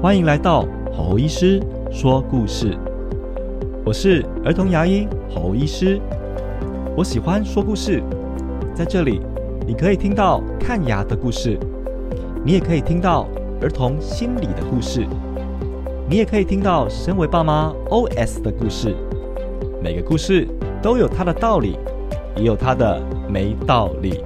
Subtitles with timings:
[0.00, 1.60] 欢迎来到侯医师
[1.90, 2.78] 说故事。
[3.84, 6.00] 我是儿童牙医侯医师，
[6.96, 8.00] 我喜欢说故事，
[8.72, 9.20] 在这里
[9.66, 11.58] 你可以听到看牙的故事，
[12.44, 13.26] 你也可以听到
[13.60, 15.04] 儿童心理的故事，
[16.08, 18.94] 你也可以听到身为爸妈 OS 的故事。
[19.82, 20.46] 每个故事
[20.80, 21.76] 都有它的道理，
[22.36, 24.22] 也有它的没道理。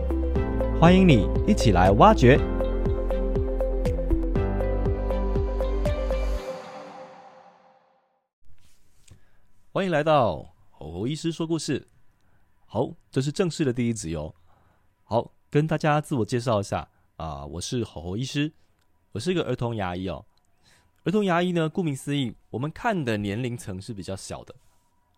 [0.78, 2.38] 欢迎你一起来挖掘。
[9.82, 11.88] 欢迎来到吼吼医师说故事。
[12.66, 14.32] 好，这是正式的第一集哦。
[15.02, 18.52] 好，跟大家自我介绍一下啊，我是吼吼医师，
[19.10, 20.24] 我是一个儿童牙医哦。
[21.02, 24.54] 儿童牙医呢，顾名思义，我们看的年龄层是比较小的。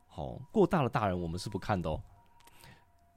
[0.06, 2.02] 好，过大的大人我们是不看的哦。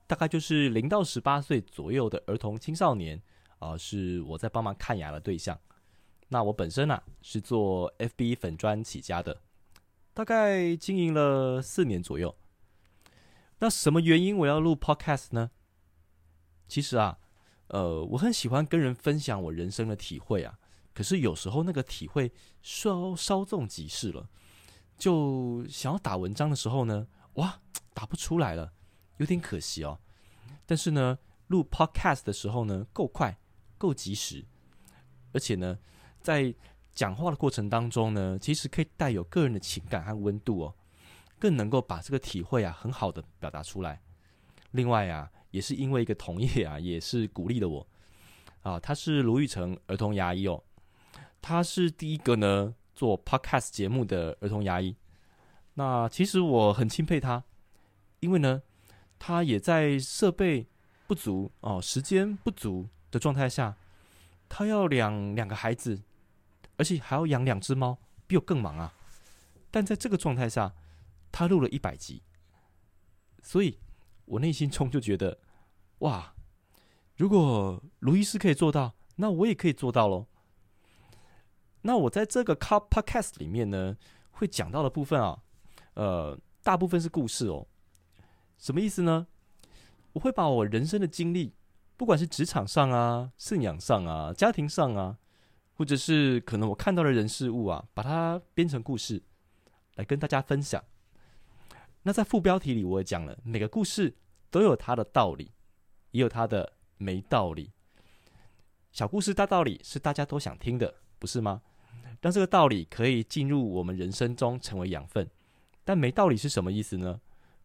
[0.05, 3.21] 大概就是零到十八岁左右的儿童青少年
[3.59, 5.57] 啊，是我在帮忙看牙的对象。
[6.27, 9.39] 那我本身呢，是做 FB 粉砖起家的。
[10.17, 12.35] 大概经营了四年左右。
[13.59, 15.51] 那什么原因我要录 Podcast 呢？
[16.67, 17.19] 其实啊，
[17.67, 20.57] 呃，我很喜欢跟人分享我人生的体会啊。
[20.91, 24.27] 可是有时候那个体会稍稍纵即逝了，
[24.97, 27.61] 就想要打文章的时候呢，哇，
[27.93, 28.73] 打不出来了，
[29.17, 29.99] 有点可惜哦。
[30.65, 33.37] 但是呢，录 Podcast 的时候呢，够快，
[33.77, 34.43] 够及时，
[35.31, 35.77] 而且呢，
[36.21, 36.55] 在
[36.97, 40.73] 讲话的过程当中呢，其实可以带有个人的情感和温度哦，
[41.37, 44.01] 更能够把这个体会啊很好的表达出来。
[44.71, 47.87] 另外啊，也是因为一个同业啊， 也是鼓励了我
[48.63, 50.63] 啊，他是卢玉成儿童牙医哦，
[51.39, 54.95] 他是第一个呢做 podcast 节目的儿童牙医。
[55.75, 57.43] 那其实我很钦佩他，
[58.21, 58.63] 因为呢，
[59.19, 60.65] 他也在设备
[61.05, 63.77] 不足哦、时间不足的状态下，
[64.49, 66.01] 他要两两个孩子。
[66.77, 68.93] 而且还要养两只猫，比我更忙啊！
[69.69, 70.73] 但在这个状态下，
[71.31, 72.23] 他录了一百集，
[73.43, 73.79] 所以
[74.25, 75.39] 我内心中就觉得，
[75.99, 76.33] 哇！
[77.15, 80.27] 如果卢医师可以做到，那我也可以做到喽。
[81.81, 83.97] 那我在这个 Car Podcast 里面呢，
[84.31, 85.41] 会讲到的部分啊，
[85.95, 87.67] 呃，大部分是故事哦。
[88.57, 89.27] 什么意思呢？
[90.13, 91.55] 我会把我人生的经历，
[91.95, 95.17] 不管是职场上啊、信仰上啊、家庭上啊。
[95.77, 99.21] 或者是可能我看到的人事物啊，把它编成故事
[99.93, 100.83] 来跟大家分享。
[102.01, 104.17] 那在副标题里我也讲了，每个故事
[104.49, 105.51] 都有它的道理，
[106.09, 107.71] 也有它的没道理。
[108.91, 111.61] 小故事大道理是大家都想听的，不是吗？
[112.21, 115.29] 让这个道理可以进入我们人生中成为养分。
[115.83, 117.21] 但没道理是什么意思呢？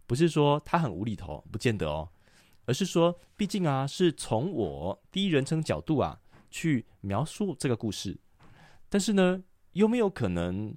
[0.06, 2.10] 不是说它很无厘头，不见得哦，
[2.66, 6.20] 而是说，毕竟啊，是从我第一人称角度啊。
[6.52, 8.20] 去描述这个故事，
[8.88, 9.42] 但是呢，
[9.72, 10.76] 有没有可能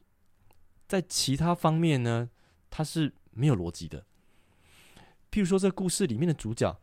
[0.88, 2.32] 在其他方面呢？
[2.72, 4.06] 它是没有逻辑的。
[5.30, 6.80] 譬如说，这故事里面的主角，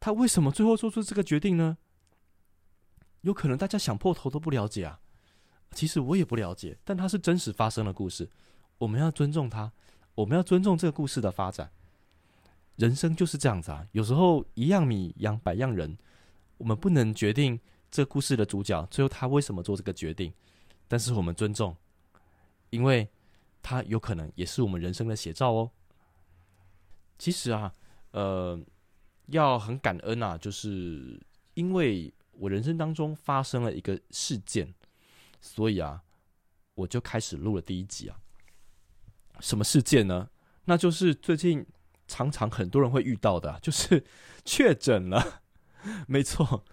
[0.00, 1.78] 他为什么最后做出这个决定呢？
[3.20, 5.00] 有可能大家想破头都不了解啊。
[5.70, 8.30] 其实我也不了解，但它是真实发生的故事，
[8.78, 9.72] 我们要尊重它，
[10.14, 11.70] 我们要尊重这个故事的发展。
[12.76, 15.96] 人生就是这样子啊，有时候一样米养百样人，
[16.58, 17.60] 我们不能决定。
[17.94, 20.34] 这故事的主角最后他为什么做这个决定？
[20.88, 21.76] 但是我们尊重，
[22.70, 23.08] 因为
[23.62, 25.70] 他有可能也是我们人生的写照哦。
[27.20, 27.72] 其实啊，
[28.10, 28.60] 呃，
[29.26, 34.74] 要很感恩啊，就是因为我人生当中发生了一个事件，
[35.40, 36.02] 所以啊，
[36.74, 38.18] 我就开始录了第一集啊。
[39.38, 40.28] 什么事件呢？
[40.64, 41.64] 那就是最近
[42.08, 44.04] 常常很多人会遇到的，就是
[44.44, 45.42] 确诊了。
[46.08, 46.64] 没错。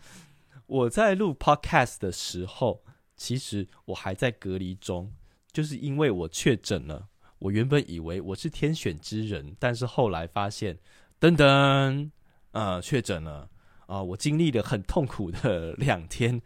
[0.72, 2.82] 我在录 podcast 的时候，
[3.18, 5.12] 其实我还在隔离中，
[5.52, 7.10] 就是因为我确诊了。
[7.40, 10.80] 我原本以为我是天选之人，但是后来发现，
[11.20, 12.10] 噔噔，
[12.52, 13.50] 呃，确诊了
[13.86, 14.02] 啊！
[14.02, 16.42] 我经历了很痛苦的两天，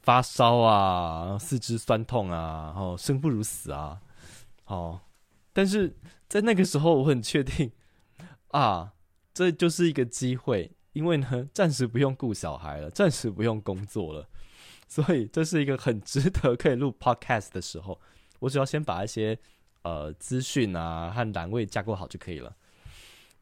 [0.00, 4.00] 发烧啊，四肢酸痛啊，然后生不如死啊，
[4.66, 5.00] 哦，
[5.52, 5.96] 但是
[6.28, 7.72] 在那个时候，我很确定
[8.52, 8.92] 啊，
[9.34, 10.75] 这就是一个机会。
[10.96, 14.26] 因为呢，暂时不用顾小孩了，暂时不用工作了，
[14.88, 18.00] 所以这是一个很值得可以录 podcast 的时候。
[18.38, 19.38] 我只要先把一些
[19.82, 22.56] 呃资讯啊和栏位架构好就可以了。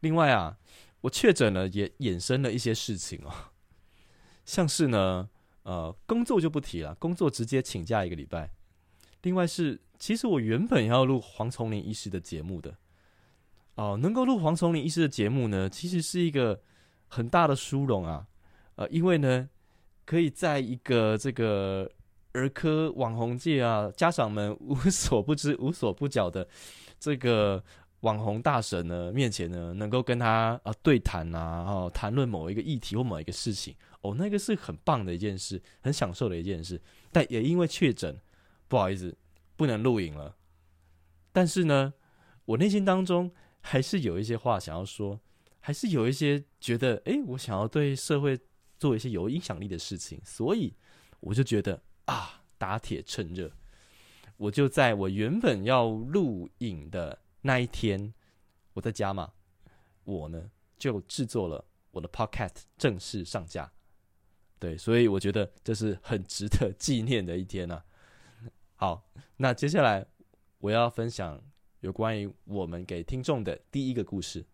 [0.00, 0.58] 另外啊，
[1.02, 3.32] 我确诊了也衍生了一些事情哦，
[4.44, 5.30] 像是呢，
[5.62, 8.50] 呃，工作就不提了，工作直接请假一个礼拜。
[9.22, 12.76] 另外是，其实我原本要录黄崇林医师的节目的，
[13.76, 16.60] 哦，能够录黄崇林医师的节目呢，其实是一个。
[17.08, 18.26] 很大的殊荣啊，
[18.76, 19.48] 呃，因为呢，
[20.04, 21.90] 可以在一个这个
[22.32, 26.46] 儿科网红界啊，家长们无所不知、 无所不晓的
[26.98, 27.62] 这个
[28.00, 36.80] 网红大神呢面前呢，能够跟他啊对谈啊，哦谈论某一个议题或某一个事情，哦，那个是很棒的一件事，很享受的一件事。
[37.12, 38.20] 但也因为确诊，
[38.66, 39.16] 不好意思，
[39.56, 40.34] 不能录影了。
[41.32, 41.94] 但是呢，
[42.44, 43.30] 我内心当中
[43.60, 45.20] 还是有一些话想要说，
[45.64, 48.38] 还是有一些觉得，哎，我想要对社会
[48.78, 50.75] 做一些有影响力的事情，所以
[51.20, 51.82] 我就觉得。
[52.06, 52.44] 啊！
[52.58, 53.50] 打铁趁热，
[54.37, 58.12] 我就在我原本要录影的那一天，
[58.75, 59.32] 我在家嘛，
[60.05, 63.72] 我呢就制作了我的 Podcast 正式上架。
[64.58, 67.82] 对，所以我觉得这是很值得 纪念的一天呐。
[68.76, 70.06] 好，那接下来
[70.58, 71.43] 我要分享
[71.81, 74.44] 有关于我们给听众的第一个故事。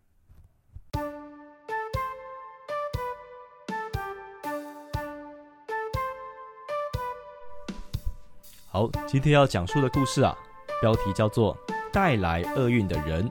[8.73, 10.33] 好，今天要讲述的故事啊，
[10.79, 11.57] 标题叫做
[11.91, 13.29] “带来厄运的人”。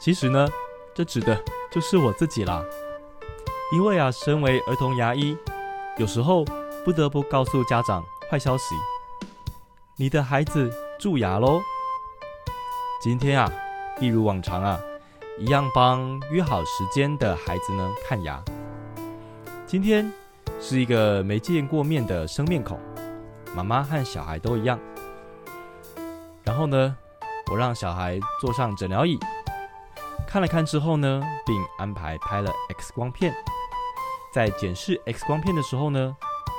[0.00, 0.48] 其实呢，
[0.94, 1.38] 这指的
[1.70, 2.64] 就是我自己啦。
[3.74, 5.36] 因为啊，身为儿童牙医，
[5.98, 6.42] 有时候
[6.86, 8.74] 不得不告诉家长坏消息：
[9.96, 11.60] 你的孩子蛀牙喽。
[13.02, 13.52] 今天啊，
[14.00, 14.80] 一如往常啊，
[15.38, 18.42] 一样帮约好时间的孩子呢看牙。
[19.66, 20.10] 今天
[20.58, 22.80] 是一个没见过面的生面孔。
[23.54, 24.78] 妈妈和小孩都一样。
[26.42, 26.96] 然后呢，
[27.50, 29.18] 我让小孩坐上诊疗椅，
[30.26, 33.34] 看了看之后呢，并安排拍了 X 光片。
[34.32, 36.16] 在检视 X 光片的时候呢，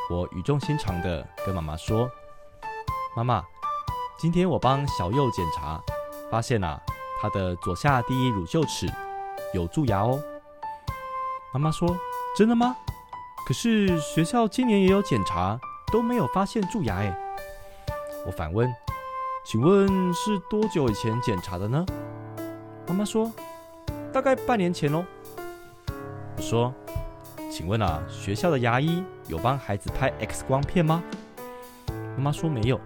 [0.09, 2.09] 我语重心长的跟妈妈说
[3.15, 3.44] ：“妈妈，
[4.18, 5.81] 今天我帮小右检查，
[6.31, 6.81] 发现啊，
[7.21, 8.89] 他的左下第一乳臼齿
[9.53, 10.18] 有蛀牙哦。”
[11.53, 11.95] 妈妈说
[12.38, 12.77] ：“真的吗？
[13.45, 15.59] 可是学校今年也有检查。”
[15.95, 17.18] 都没有发现蛀牙哎，
[18.25, 18.69] 我反问，
[19.45, 21.86] 请问是多久以前检查的呢？
[22.86, 23.31] 妈妈说，
[24.12, 25.06] 大概半年前哦。
[26.36, 26.74] 我说，
[27.50, 31.01] 请问啊，学校的牙医有帮孩子拍 X 光片吗？
[32.18, 32.77] 妈妈说没有。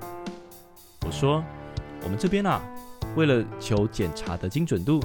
[1.03, 1.43] 我说，
[2.03, 2.61] 我们这边啊，
[3.15, 4.99] 为了求检查的精准度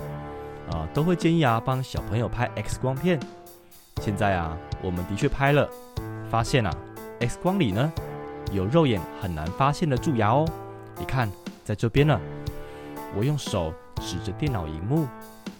[0.70, 3.18] 啊，都会建议啊帮小朋友拍 X 光片。
[4.02, 5.66] 现在啊，我们的确拍了，
[6.30, 6.70] 发现啊。
[7.26, 7.90] X 光里呢，
[8.52, 10.46] 有肉眼很难发现的蛀牙哦。
[10.98, 11.30] 你看，
[11.64, 12.20] 在这边呢。
[13.16, 15.06] 我用手指着电脑荧幕，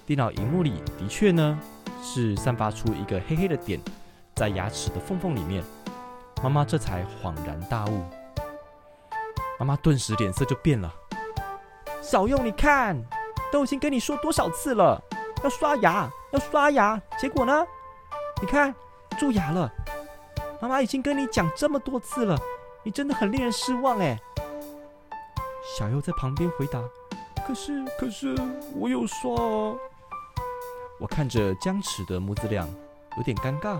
[0.05, 1.59] 电脑荧幕里的确呢
[2.03, 3.81] 是散发出一个黑黑的点，
[4.35, 5.65] 在牙齿的缝缝里面。
[6.43, 8.03] 妈妈这才恍然大悟。
[9.59, 10.93] 妈妈顿时脸色就变了。
[12.03, 13.01] 小用，你看，
[13.51, 15.01] 都已经跟你说多少次了，
[15.43, 17.65] 要刷牙，要刷牙，结果呢？
[18.43, 18.75] 你看，
[19.17, 19.73] 蛀牙了。
[20.65, 22.35] 妈妈已经跟你讲这么多次了，
[22.83, 24.19] 你真的很令人失望哎。
[25.77, 26.83] 小优在旁边回答
[27.47, 28.35] ：“可是，可是
[28.75, 29.77] 我有刷哦。”
[30.99, 32.67] 我看着僵持的母子俩，
[33.19, 33.79] 有点尴尬，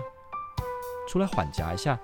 [1.09, 1.97] 出来缓夹一下。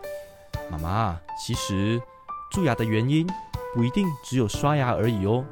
[0.71, 2.01] 妈妈，其实
[2.49, 3.29] 蛀牙的原因
[3.75, 5.45] 不一定只有刷牙而已哦，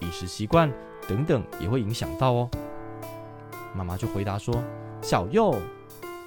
[0.00, 0.72] 饮食习惯
[1.06, 2.50] 等等也会影响到哦。
[3.74, 4.54] 妈妈就回答说
[5.04, 5.54] ：“小佑。”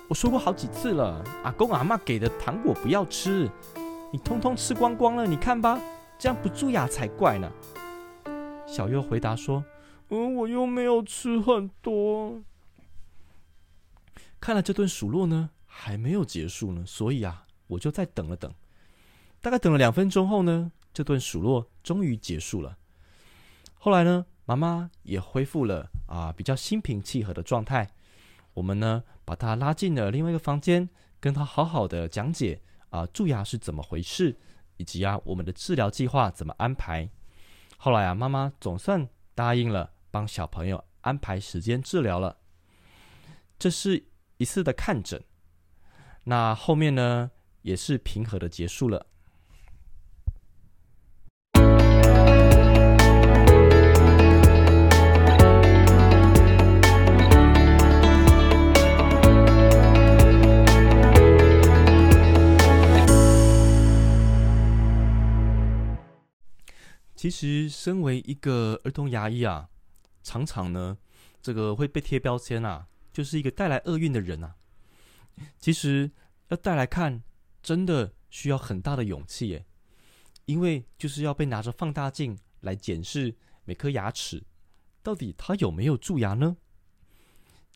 [0.09, 3.49] 我说过好几次了，阿公阿妈给的糖果不要吃，
[4.11, 5.79] 你通通吃光光了，你看吧，
[6.19, 7.51] 这样不蛀牙才怪呢。
[8.67, 9.63] 小优回答说
[10.09, 12.41] ：“嗯，我又没有吃很多。”
[14.39, 18.53] 看来这顿数落呢还没有结束呢，所以啊，我就再等了等。
[19.41, 22.77] 大概等了两分钟后呢，这顿数落终于结束了。
[23.75, 27.89] 后来呢，妈妈也恢复了啊比较心平气和的状态。
[28.53, 30.89] 我们呢，把他拉进了另外一个房间，
[31.19, 34.37] 跟他好好的讲解啊，蛀牙是怎么回事，
[34.77, 37.09] 以及啊，我们的治疗计划怎么安排。
[37.77, 42.37] 后来啊，妈妈总算答应了，帮小朋友安排时间治疗了。
[43.57, 44.05] 这是
[44.37, 45.23] 一次的看诊，
[46.25, 49.07] 那后面呢，也是平和的结束了。
[67.23, 69.69] 其实，身为一个儿童牙医啊，
[70.23, 70.97] 常常呢，
[71.41, 74.57] 这个会被贴标签啊，就是一个带来厄运的人啊。
[75.57, 76.11] 其实
[76.49, 77.23] 要带来看，
[77.61, 79.65] 真的需要很大的勇气耶，
[80.47, 84.43] 因为就是要被拿着放大镜来检视每颗牙齿，
[85.01, 86.57] 到底它有没有蛀牙呢？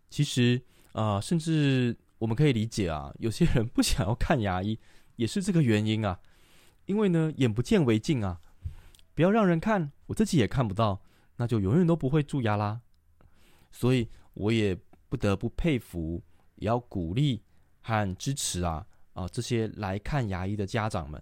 [0.10, 0.62] 其实
[0.92, 4.78] 啊，甚至我们可以理解啊，有些人不想要看牙医，
[5.16, 6.20] 也是这个原因啊。
[6.86, 8.42] 因为呢，眼不见为净啊，
[9.18, 11.02] 不要让人看，我自己也看不到，
[11.38, 12.82] 那就永远都不会蛀牙啦。
[13.72, 14.78] 所以我也
[15.10, 16.24] 不得不佩服，
[16.58, 17.42] 也要鼓励
[17.82, 21.20] 和支持啊啊这些来看牙医的家长们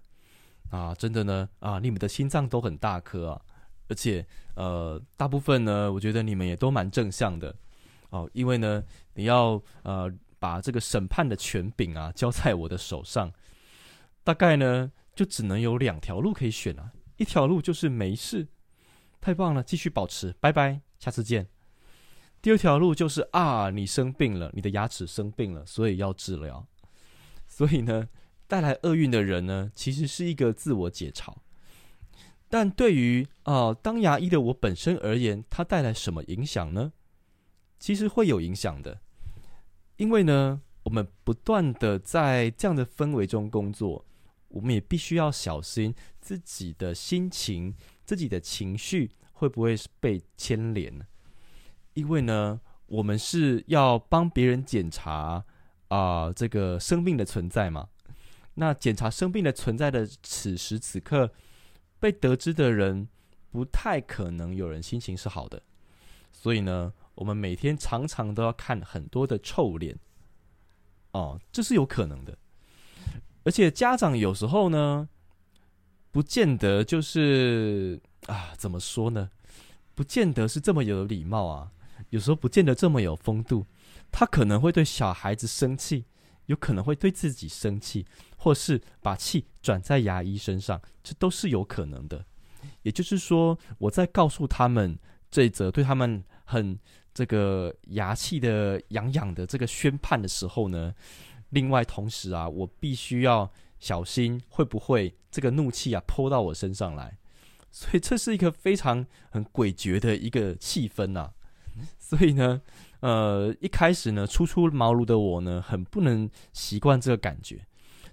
[0.70, 3.42] 啊，真的呢啊，你们的心脏都很大颗啊，
[3.88, 7.56] 而且呃，大部分呢，我觉得你们也都蛮正向的
[8.10, 8.84] 哦，因为呢，
[9.14, 13.32] 你要呃把这个审判的权柄啊交在我的手上，
[14.26, 14.92] 大概呢。
[15.16, 18.48] 就只能有两条路可以选了，一条路就是没事，
[19.22, 21.48] 太棒了，继续保持，拜拜，下次见。
[22.42, 26.68] 第二条路就是啊，你生病了，你的牙齿生病了，所以要治疗。
[27.48, 28.08] 所以呢，
[28.48, 31.34] 带来厄运的人呢，其实是一个自我解嘲。
[32.48, 36.94] 但对于啊，当牙医的我本身而言，它带来什么影响呢？
[37.80, 39.02] 其实会有影响的，
[39.98, 44.06] 因为呢，我们不断的在这样的氛围中工作。
[44.56, 51.06] 我们也必须要小心自己的心情、自己的情绪会不会被牵连？
[51.94, 55.44] 因为呢，我们是要帮别人检查
[55.90, 57.90] 啊，这个生命的存在嘛。
[58.54, 61.34] 那检查生病的存在的此时此刻，
[62.00, 63.10] 被得知的人
[63.52, 65.62] 不太可能有人心情是好的。
[66.32, 70.00] 所以呢，我们每天常常都要看很多的臭脸，
[71.12, 72.38] 哦，这是有可能的。
[73.46, 75.08] 而且家长有时候呢，
[76.12, 79.30] 不见得就是啊，怎么说呢？
[79.94, 81.72] 不见得是这么有礼貌啊。
[82.10, 83.68] 有时候不见得这么有风度。
[84.12, 86.06] 他可能会对小孩子生气，
[86.48, 92.26] 有可能会对自己生气，或是把气转在牙医身上，这都是有可能的。
[92.82, 94.98] 也就是说，我在告诉他们
[95.30, 96.80] 这一则对他们很
[97.14, 100.96] 这个牙气的痒痒的这个宣判的时候呢。
[101.56, 107.18] 另外，同时啊，我必须要小心会不会这个怒气啊泼到我身上来，
[107.72, 111.32] 所以这是一个非常很诡谲的一个气氛呐。
[111.98, 112.62] 所以呢，
[113.00, 117.66] 呃，一开始呢，初出茅庐的我呢，很不能习惯这个感觉，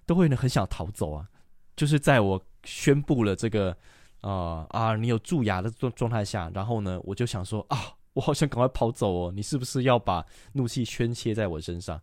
[0.07, 1.29] 都会呢很想逃走啊。
[1.75, 3.77] 就是在我宣布了这个
[4.21, 7.77] 啊啊，你有蛀牙的状状态下，然后呢，我就想说啊，
[8.13, 12.01] 我好想赶快跑走哦，你是不是要把怒气宣泄在我身上？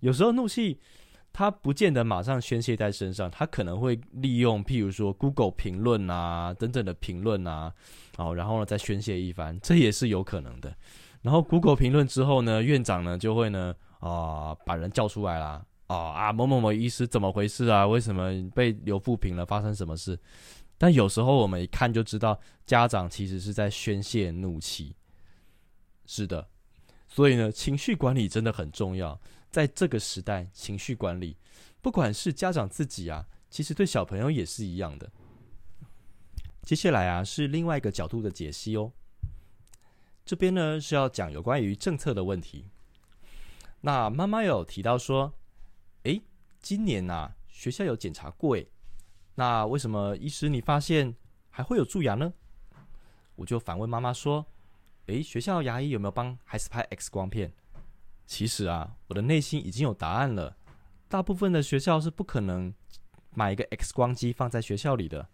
[0.00, 0.78] 有时候怒气，
[1.32, 7.72] 他不见得马上宣泄在身上，他可能会利用，譬如说 Google 评论啊等等的评论啊，
[8.16, 10.74] 哦，然后呢再宣泄一番，这也是有可能的。
[11.22, 17.86] 然后 Google 评论之后呢，院长呢就会呢啊把人叫出来啦，啊啊某某某医师怎么回事啊？
[17.86, 19.44] 为什么被留负评了？
[19.44, 20.18] 发生什么事？
[20.78, 24.94] 但有时候我们一看就知道，家长其实是在宣泄怒气。
[26.06, 26.46] 是的，
[27.08, 29.18] 所以呢，情绪管理真的很重要。
[29.50, 31.36] 在这个时代，情绪管理，
[31.80, 35.10] 不管是家长自己啊，其实对小朋友也是一样的。
[36.62, 38.92] 接下来啊，是另外一个角度的解析哦。
[40.26, 42.66] 这边呢是要讲有关于政策的问题。
[43.80, 45.32] 那妈妈有提到说，
[46.02, 46.20] 诶，
[46.60, 48.68] 今年呐学校有检查过，诶，
[49.36, 51.16] 那为什么医师你发现
[51.48, 52.34] 还会有蛀牙呢？
[53.36, 54.44] 我就反问妈妈说，
[55.08, 57.52] 诶，学校牙医有没有帮孩子拍 X 光片？
[58.26, 60.54] 其实啊，我的内心已经有答案了。
[61.08, 62.72] 大部分的学校是不可能
[63.34, 65.26] 买一个 X 光机放在学校里的。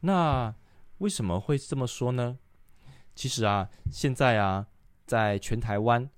[0.00, 0.54] 那
[0.98, 2.38] 为什么会这么说呢？
[3.14, 4.66] 其实啊，现在啊，
[5.06, 6.10] 在全台湾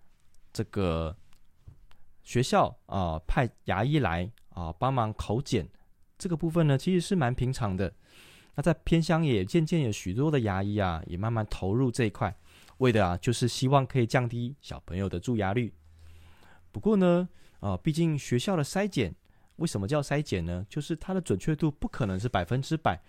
[0.52, 1.16] 这个
[2.24, 5.68] 学校啊，派牙医来啊帮忙口检
[6.18, 7.94] 这个部分呢，其实是蛮平常的。
[8.56, 12.36] 那在偏乡也渐渐有许多的牙医啊，也慢慢投入这一块。
[12.78, 15.72] 为的啊，就是希望可以降低小朋友的蛀牙率。
[16.70, 17.28] 不过呢，
[17.60, 19.14] 啊，毕竟学校的筛检，
[19.56, 20.64] 为什么叫筛检呢？
[20.68, 23.00] 就是它的准确度不可能是百分之百，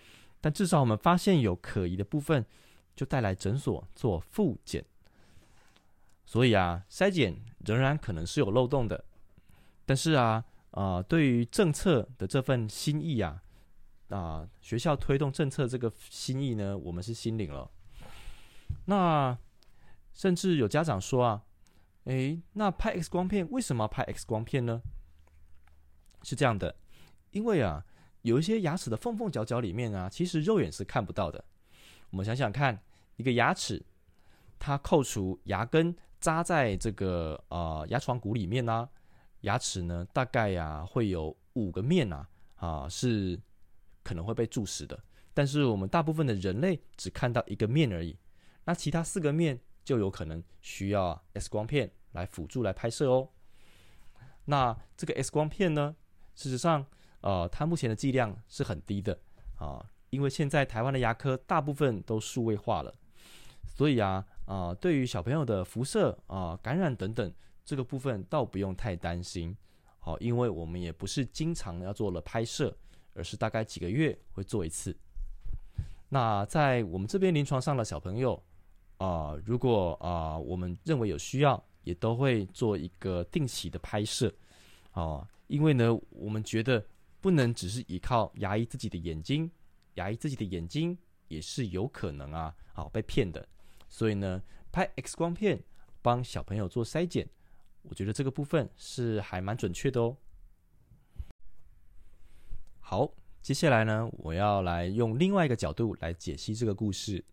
[0.42, 2.44] 但至少我们发现有可疑的部分，
[2.96, 4.84] 就带来诊所做复检。
[6.26, 9.06] 所以啊，筛检仍然可能是有漏洞的。
[9.86, 13.44] 但是啊，啊，对于政策的这份心意啊，
[14.10, 17.70] 啊，学校推动政策这个心意呢，我们是心领了。
[18.86, 19.38] 那。
[20.20, 21.46] 甚至有家长说啊，
[22.04, 24.82] 诶，那拍 X 光片为什么要拍 X 光片呢？
[26.24, 26.76] 是这样的，
[27.32, 27.86] 因为啊，
[28.24, 31.42] 有一些牙齿的缝缝角角里面啊，其实肉眼是看不到的。
[32.10, 32.84] 我们想想看，
[33.16, 33.82] 一个牙齿，
[34.60, 38.90] 它扣除牙根扎在这个呃牙床骨里面呢，
[39.44, 43.40] 牙齿呢大概呀会有五个面啊啊是
[44.04, 45.02] 可能会被蛀死的。
[45.34, 48.18] 但是我们大部分的人类只看到一个面而已，
[48.66, 49.58] 那其他四个面。
[49.90, 53.28] 就有可能需要 X 光片来辅助来拍摄哦。
[54.46, 55.96] 那这个 X 光片呢，
[56.36, 56.86] 事实上，
[57.22, 59.20] 呃，它目前的剂量是很低的，
[59.58, 62.94] 啊，因为现在台湾的牙科大部分都数位化了，
[63.66, 67.34] 所以啊啊，对于小朋友的辐射啊、感染等等
[67.66, 69.58] 这个部分倒不用太担心。
[69.98, 72.78] 好，因为我们也不是经常要做了拍摄，
[73.16, 74.96] 而是大概几个月会做一次。
[76.10, 78.40] 那在我们这边临床上的小朋友
[79.00, 84.32] 啊，如果啊我们认为有需要，也都会做一个定期的拍摄。
[84.94, 86.86] 哦，因为呢，我们觉得
[87.22, 89.50] 不能只是依靠牙医自己的眼睛，
[89.96, 90.98] 牙医自己的眼睛
[91.30, 93.48] 也是有可能啊，好被骗的。
[93.88, 94.42] 所以呢，
[94.72, 95.64] 拍 X 光片
[96.02, 97.28] 帮小朋友做筛检，
[97.84, 100.18] 我觉得这个部分是还蛮准确的哦。
[102.82, 103.10] 好，
[103.42, 107.24] 接下来呢，我要来用另外一个角度来解析这个故事。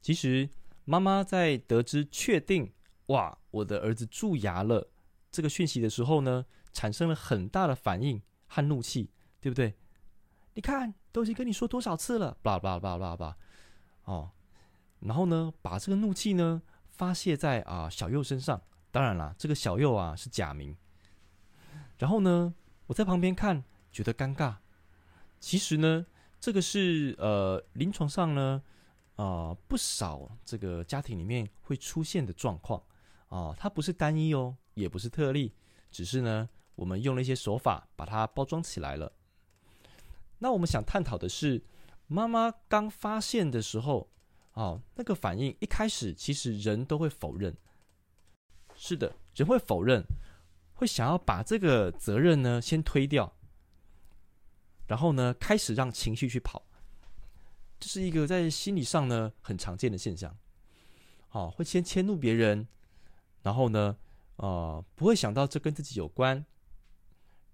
[0.00, 0.48] 其实
[0.84, 2.72] 妈妈在得知确定
[3.06, 4.90] 哇，我的儿子蛀牙了
[5.30, 9.10] 这个讯息的时候呢，产生了很大的反应和怒气，
[9.40, 9.74] 对不对？
[10.54, 13.36] 你看，都已经跟你说多少次了，叭叭叭叭叭，
[14.04, 14.30] 哦，
[15.00, 18.60] 然后呢，把这个怒气呢发泄在啊小右身上。
[18.90, 20.76] 当然啦，这个小右啊是假名。
[21.98, 22.52] 然后呢，
[22.86, 24.56] 我在旁边看，觉得尴尬。
[25.38, 26.04] 其实呢，
[26.40, 28.62] 这个是呃临床上呢
[29.20, 32.82] 啊不少这个家庭里面会出现的状况
[33.28, 35.52] 啊，它不是单一哦，也不是特例。
[35.90, 39.12] 只是呢，我们用了一些手法把它包装起来了。
[40.38, 41.62] 那我们想探讨的是，
[42.06, 44.08] 妈妈刚发现的时候，
[44.54, 47.54] 哦，那个反应一开始其实人都会否认。
[48.74, 50.02] 是的，人会否认，
[50.72, 53.30] 会想要把这个责任呢先推掉，
[54.86, 56.62] 然后呢开始让情绪去跑。
[57.80, 60.36] 这是一个在心理上呢很常见的现象。
[61.28, 62.68] 好，会先迁怒别人，
[63.42, 63.96] 然后呢。
[64.36, 66.46] 啊，不会想到这跟自己有关，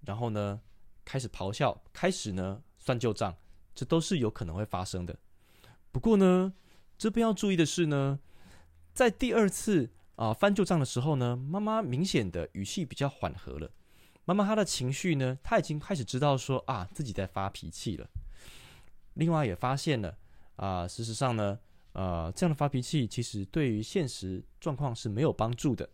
[0.02, 0.60] 然后呢，
[1.04, 3.36] 开始咆哮，开始呢算旧账，
[3.74, 5.18] 这都是有可能会发生的。
[5.90, 6.52] 不过呢，
[6.96, 8.20] 这边要注意的是呢，
[8.94, 13.68] 在第二次啊翻旧账的时候呢，妈妈明显的语气比较缓和了。
[14.24, 18.08] 妈妈她的情绪呢，她已经开始知道说啊自己在发脾气了。
[19.14, 20.16] 另外也发现了
[20.56, 21.58] 啊，事实上呢，
[21.92, 25.88] 呃，这样的发脾气其实对于现实状况是没有帮助的。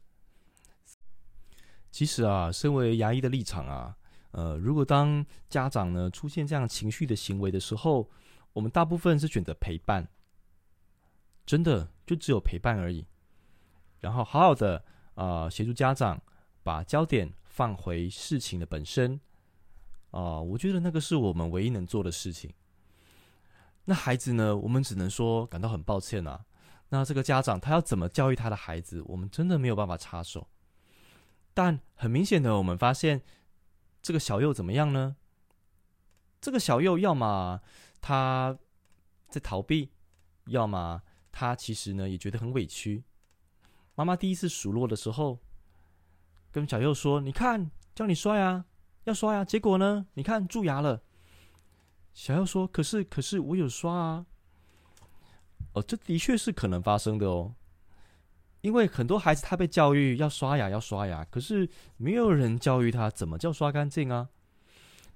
[1.91, 3.97] 其实啊，身为牙医的立场啊，
[4.31, 8.09] 呃，如果当家长呢出现这样情绪的行为的时候，
[8.53, 10.09] 我们大部分是选择陪伴，
[11.45, 13.05] 真的就只有陪伴而已。
[14.01, 16.21] 然后好好的啊，协助家长
[16.63, 19.21] 把焦点放回事情的本身
[20.13, 22.53] 啊，我觉得那个是我们唯一能做的事情。
[23.85, 26.45] 那孩子呢，我们只能说感到很抱歉啊。
[26.91, 30.47] 那这个家长他要怎么教育他的孩子，我们真的没有办法插手。
[31.55, 33.23] 但很明显的，我们发现
[34.01, 35.17] 这个小右怎么样呢？
[36.41, 37.61] 这个小右要么
[38.01, 38.59] 他
[39.29, 39.91] 在逃避，
[40.47, 43.05] 要么他其实呢也觉得很委屈。
[43.95, 45.39] 妈妈第一次数落的时候，
[46.51, 48.65] 跟小右说：“你看，叫你刷牙
[49.05, 51.03] 要刷牙，结果呢，你看蛀牙了。”
[52.15, 54.27] 小右说：“可是，可是我有刷啊。”
[55.75, 57.55] 哦，这的确是可能发生的哦。
[58.61, 64.29] 因为很多孩子他被教育要刷牙要刷牙，可是没有人教育他怎么叫刷干净啊。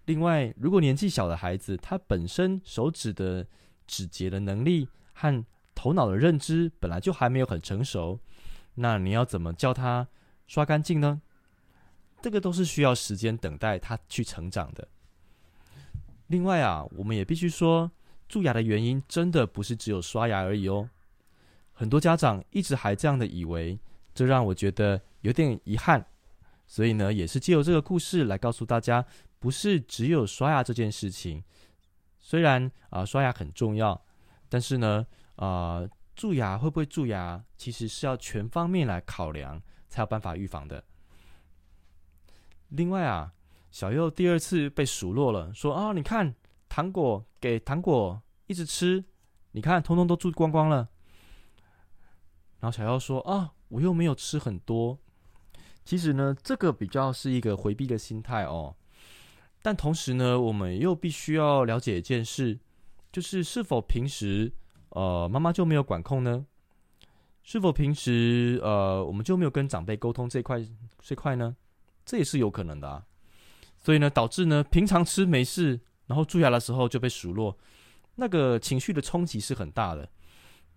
[0.07, 3.47] 另外，如果年纪小的孩子他本身手指的
[3.87, 8.19] 指节的能力和头脑的认知本来就还没有很成熟，
[8.75, 10.09] 那你要怎么教他
[10.47, 11.21] 刷干净呢？
[12.23, 14.89] 这个都是需要时间等待他去成长的。
[16.29, 17.91] 另外啊，我们也必须说，
[18.29, 20.89] 蛀牙的原因真的不是只有刷牙而已哦。
[21.73, 23.79] 很多家长一直还这样的以为，
[24.15, 26.05] 这让我觉得有点遗憾。
[26.67, 29.05] 所以呢，也是借由这个故事来告诉大家，
[29.39, 31.45] 不是只有刷牙这件事情。
[32.19, 34.05] 虽然啊，刷牙很重要，
[34.49, 40.83] 但是呢，啊，蛀牙会不会蛀牙，其实是要全方面来考量，才有办法预防的。
[42.71, 43.33] 另外啊，
[43.71, 46.35] 小右第二次被数落了，说啊，你看
[46.69, 49.05] 糖果给糖果一直吃，
[49.53, 50.89] 你看通通都蛀光光了。
[52.59, 54.99] 然后小妖说：“啊，我又没有吃很多。
[55.85, 58.75] 其实呢，这个比较是一个回避的心态哦。
[59.63, 62.59] 但同时呢，我们又必须要了解一件事，
[63.13, 64.51] 就是是否平时
[64.89, 66.47] 呃妈妈就没有管控呢？
[67.43, 70.61] 是否平时呃我们就没有跟长辈沟通这块
[71.01, 71.55] 这块呢？
[72.05, 73.05] 这也是有可能的啊。
[73.87, 77.57] 所以呢，导致呢平常吃没事，然后蛀牙的时候就被数落，
[78.17, 80.11] 那个情绪的冲击是很大的。”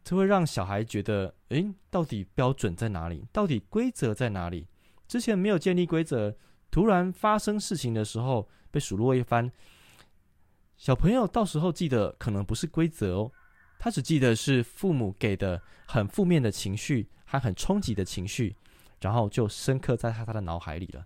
[0.06, 3.26] 这会让小孩觉得，诶，到底标准在哪里？
[3.32, 4.68] 到底规则在哪里？
[5.08, 6.38] 之前没有建立规则，
[6.70, 9.52] 突然发生事情的时候被数落一番，
[10.78, 13.32] 小朋友到时候记得可能不是规则哦，
[13.80, 18.56] 他只记得是父母给的很负面的情绪还很冲击的情绪，
[19.02, 21.04] 然后就深刻在他他的脑海里了。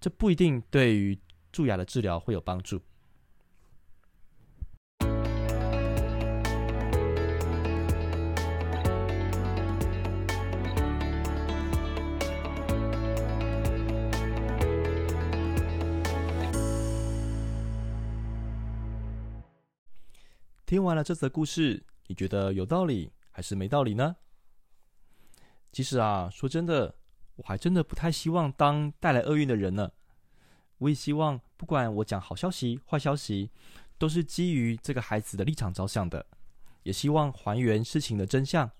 [0.00, 1.18] 这不一定对于
[1.52, 2.80] 蛀牙的治疗会有帮助。
[20.66, 24.16] 听完了这则故事，你觉得有道理还是没道理呢？
[25.72, 26.94] 其实啊，说真的，
[27.36, 29.90] 我还真的不太希望当带来厄运的人呢。
[30.78, 33.50] 我也希望，不管我讲好消息、坏消息，
[33.98, 36.24] 都是基于这个孩子的立场着想的，
[36.84, 38.70] 也希望还原事情的真相。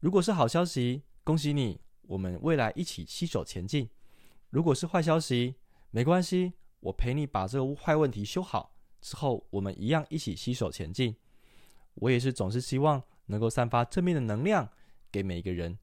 [0.00, 3.86] 如果是好消息，恭喜你，我们未来一起携手前进；
[4.50, 5.54] 如果是坏消息，
[5.90, 8.74] 没关系，我陪你把这个坏问题修好。
[9.00, 11.14] 之后，我们一样一起携手前进。
[11.94, 14.68] 我也是总是希望能够散发正面的能量
[15.12, 15.78] 给每一个人。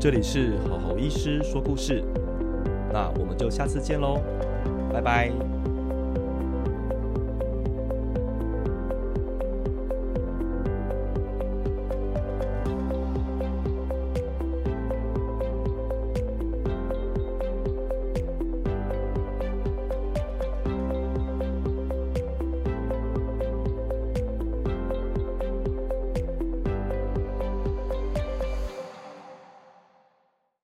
[0.00, 2.02] 这里是好好医师说故事，
[2.90, 4.18] 那我们就下次见喽，
[4.90, 5.30] 拜拜。